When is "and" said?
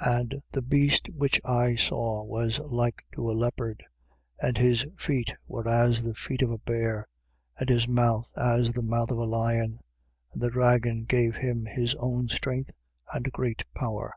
0.00-0.34, 4.40-4.56, 7.58-7.68, 10.32-10.40, 13.12-13.30